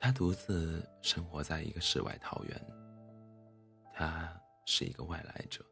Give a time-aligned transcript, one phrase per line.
[0.00, 2.66] 他独自生活在一个世外桃源。
[3.92, 4.32] 他
[4.64, 5.64] 是一个外来者。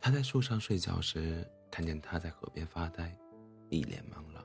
[0.00, 3.16] 他在树上睡觉时，看见他在河边发呆，
[3.70, 4.44] 一脸茫然。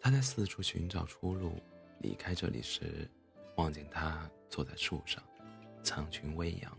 [0.00, 1.58] 他在四处寻找出路，
[1.98, 3.10] 离开这里时，
[3.56, 5.20] 望见他坐在树上，
[5.82, 6.78] 苍群微扬。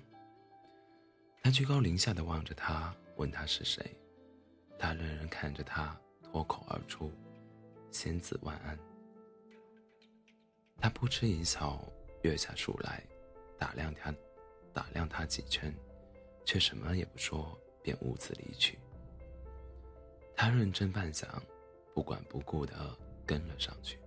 [1.43, 3.93] 他居高临下的望着他，问他是谁。
[4.77, 7.11] 他愣愣看着他，脱口而出
[7.91, 8.79] ：“仙子晚安。”
[10.81, 11.79] 他扑哧一笑，
[12.21, 13.03] 跃下树来，
[13.57, 14.13] 打量他，
[14.73, 15.73] 打量他几圈，
[16.45, 18.79] 却什么也不说，便兀自离去。
[20.35, 21.27] 他认真半晌，
[21.93, 23.99] 不管不顾的跟了上去。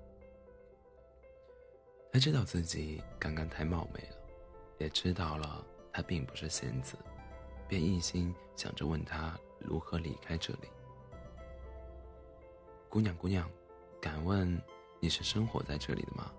[2.11, 4.17] 他知道自己刚刚太冒昧了，
[4.79, 6.97] 也知道了他并不是仙子，
[7.69, 10.69] 便一心想着问他如何离开这里。
[12.89, 13.51] 姑娘，姑娘，
[14.01, 14.59] 敢问
[15.01, 16.33] 你是生活在这里的吗？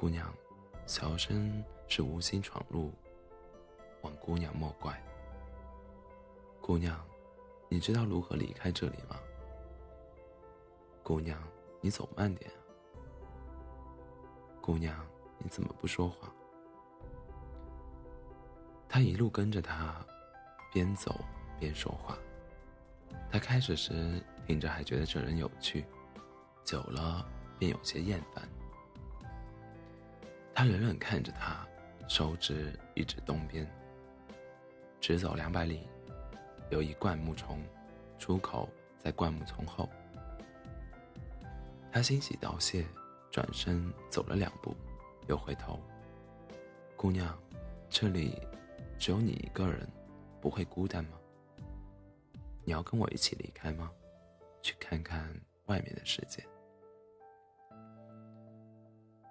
[0.00, 0.32] 姑娘，
[0.86, 2.90] 小生是无心闯入，
[4.00, 4.98] 望姑娘莫怪。
[6.58, 6.98] 姑娘，
[7.68, 9.20] 你知道如何离开这里吗？
[11.02, 11.38] 姑娘，
[11.82, 12.50] 你走慢点。
[14.62, 16.32] 姑娘，你怎么不说话？
[18.88, 20.02] 他一路跟着他，
[20.72, 21.14] 边走
[21.58, 22.16] 边说话。
[23.30, 25.84] 他开始时听着还觉得这人有趣，
[26.64, 27.22] 久了
[27.58, 28.48] 便有些厌烦。
[30.60, 31.66] 他冷冷看着他，
[32.06, 33.66] 手指一指东边。
[35.00, 35.88] 直走两百里，
[36.68, 37.64] 有一灌木丛，
[38.18, 39.88] 出口在灌木丛后。
[41.90, 42.84] 他欣喜道谢，
[43.30, 44.76] 转身走了两步，
[45.28, 45.80] 又回头。
[46.94, 47.34] 姑娘，
[47.88, 48.38] 这里
[48.98, 49.88] 只有你一个人，
[50.42, 51.18] 不会孤单吗？
[52.66, 53.90] 你要跟我一起离开吗？
[54.60, 55.26] 去看看
[55.68, 56.46] 外面的世界。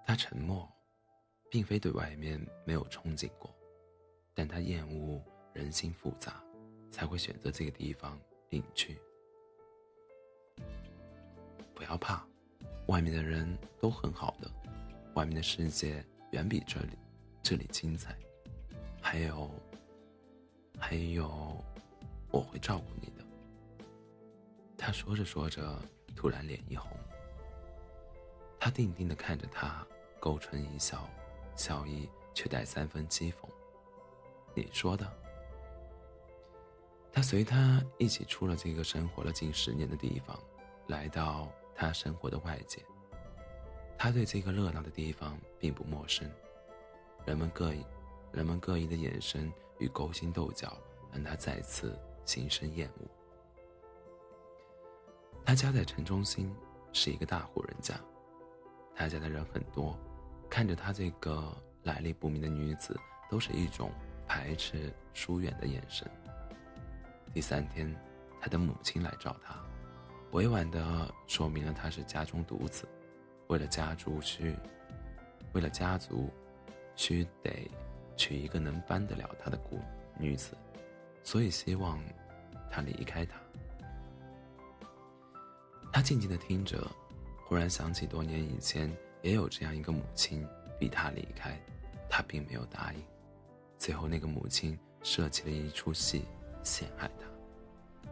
[0.04, 0.68] 他沉默。
[1.50, 3.54] 并非对外面没有憧憬过，
[4.34, 5.22] 但他厌恶
[5.54, 6.44] 人心复杂，
[6.92, 8.20] 才会选择这个地方
[8.52, 9.00] 隐去。
[11.74, 12.26] 不要怕，
[12.88, 14.52] 外面的人都很好的，
[15.16, 16.98] 外面的世界远比这里
[17.42, 18.16] 这里精彩。
[19.02, 19.50] 还有，
[20.78, 21.58] 还有，
[22.32, 23.26] 我会照顾你的。
[24.78, 25.82] 他说着说着，
[26.16, 26.92] 突然脸一红。
[28.60, 29.88] 他定定的看着他，
[30.20, 31.10] 勾唇一笑。
[31.60, 33.48] 笑意却带三分讥讽。
[34.56, 35.06] 你说的。
[37.12, 40.40] 他随他一起出了这个生活了近十年的地方，
[40.88, 42.82] 来到他生活的外界。
[43.98, 46.30] 他对这个热闹的地方并不陌生，
[47.26, 47.84] 人们各异
[48.32, 50.78] 人们各异的眼神与勾心斗角，
[51.12, 53.08] 让他再次心生厌恶。
[55.44, 56.56] 他家在城中心，
[56.94, 58.00] 是一个大户人家，
[58.96, 59.98] 他家的人很多。
[60.60, 62.94] 看着他这个来历不明的女子，
[63.30, 63.90] 都是一种
[64.28, 66.06] 排斥疏远的眼神。
[67.34, 67.96] 第三天，
[68.42, 69.56] 他的母亲来找他，
[70.32, 72.86] 委婉地说明了他是家中独子，
[73.48, 74.54] 为了家族需，
[75.54, 76.30] 为了家族，
[76.94, 77.72] 需得
[78.18, 79.80] 娶一个能帮得了他的姑
[80.18, 80.58] 女子，
[81.24, 82.04] 所以希望
[82.70, 83.40] 他离开他。
[85.94, 86.86] 他静静地听着，
[87.46, 88.94] 忽然想起多年以前。
[89.22, 90.48] 也有这样一个母亲，
[90.80, 91.60] 逼他离开，
[92.10, 93.02] 他并没有答应。
[93.78, 96.24] 最后，那个母亲设计了一出戏，
[96.64, 98.10] 陷害他。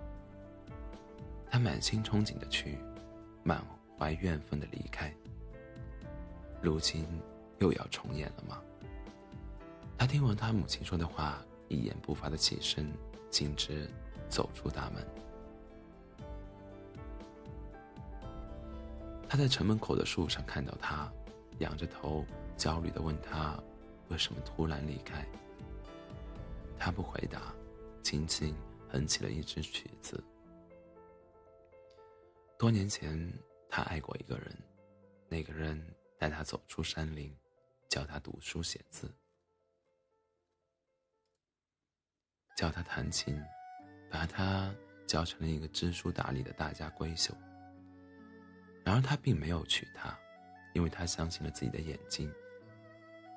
[1.50, 2.78] 他满心憧憬的去，
[3.44, 3.66] 满
[3.97, 5.13] 怀怨愤的离开。
[6.62, 7.07] 如今
[7.59, 8.62] 又要重演了吗？
[9.97, 12.91] 他听完他母亲说的话，一言不发的起身，
[13.29, 13.89] 径直
[14.29, 15.06] 走出大门。
[19.30, 21.12] 他在城门口的树上看到他，
[21.60, 23.62] 仰着头，焦虑地问他
[24.10, 25.28] ：“为什么突然离开？”
[26.80, 27.54] 他不回答，
[28.02, 28.56] 轻轻
[28.90, 30.24] 哼起了一支曲子。
[32.57, 33.31] 多年前，
[33.69, 34.57] 他爱过一个人，
[35.28, 35.80] 那个人
[36.18, 37.36] 带他走出山林，
[37.90, 39.13] 教他读书写字，
[42.56, 43.38] 教他弹琴，
[44.10, 44.74] 把他
[45.06, 47.34] 教成了一个知书达理的大家闺秀。
[48.88, 50.18] 然而他并没有娶她，
[50.72, 52.34] 因为他相信了自己的眼睛，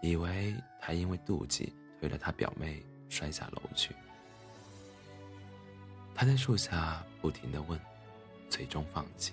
[0.00, 3.92] 以为他因为妒忌推了他表妹摔下楼去。
[6.14, 7.76] 他在树下不停的问，
[8.48, 9.32] 最终放弃。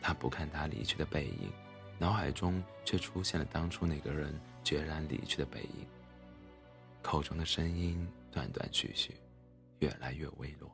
[0.00, 1.52] 他不看他离去的背影，
[1.96, 4.34] 脑海中却出现了当初那个人
[4.64, 5.86] 决然离去的背影。
[7.00, 9.14] 口中的声音断断续续，
[9.78, 10.68] 越来越微弱。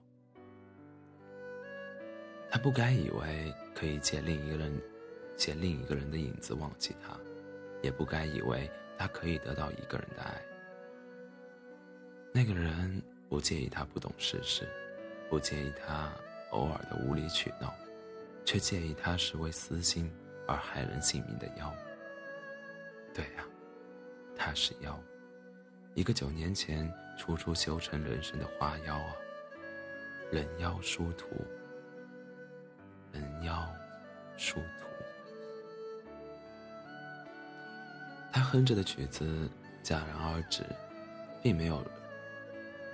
[2.51, 4.73] 他不该以为可以借另一个人，
[5.37, 7.15] 借另一个人的影子忘记他，
[7.83, 10.35] 也不该以为他可以得到一个人的爱。
[12.33, 14.67] 那个人不介意他不懂世事，
[15.29, 16.11] 不介意他
[16.51, 17.75] 偶尔的无理取闹，
[18.45, 20.11] 却介意他是为私心
[20.47, 21.75] 而害人性命的妖。
[23.13, 23.45] 对呀，
[24.37, 24.99] 他是妖，
[25.95, 29.17] 一个九年前初初修成人身的花妖啊！
[30.31, 31.27] 人妖殊途。
[33.13, 33.69] 人妖
[34.37, 34.89] 殊途。
[38.31, 39.51] 他哼着的曲子
[39.83, 40.63] 戛然而止，
[41.43, 41.85] 并没有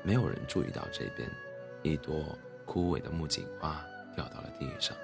[0.02, 1.28] 没有人注意到这边
[1.82, 3.84] 一朵枯萎的木槿花
[4.14, 4.96] 掉到了地上。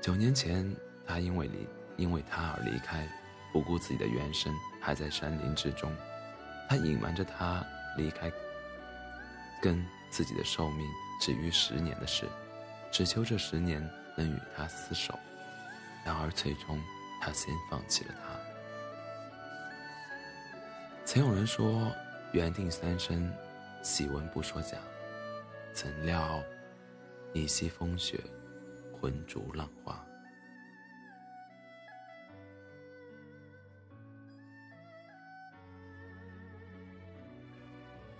[0.00, 0.74] 九年前，
[1.06, 3.08] 他因为离因为他而离开，
[3.52, 5.94] 不顾自己的原身还在山林之中，
[6.68, 7.64] 他隐瞒着他
[7.96, 8.32] 离开
[9.60, 10.88] 跟自己的寿命
[11.20, 12.26] 只余十年的事。
[12.92, 13.82] 只求这十年
[14.14, 15.18] 能与他厮守，
[16.04, 16.78] 然而最终
[17.22, 18.38] 他先放弃了他。
[21.06, 21.90] 曾有人说
[22.32, 23.32] 缘定三生，
[23.82, 24.76] 喜闻不说假，
[25.72, 26.42] 怎料
[27.32, 28.20] 一夕风雪，
[29.00, 30.04] 魂逐浪花。